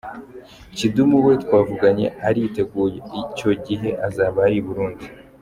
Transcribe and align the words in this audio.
Kidum 0.77 1.11
we 1.25 1.33
twavuganye 1.43 2.07
ariteguye, 2.27 2.99
icyo 3.21 3.51
gihe 3.65 3.89
azaba 4.07 4.37
ari 4.45 4.55
i 4.61 4.65
Burundi. 4.67 5.05